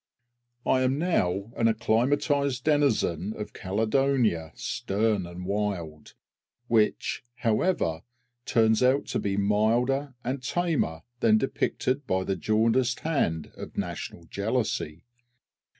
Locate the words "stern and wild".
4.55-6.15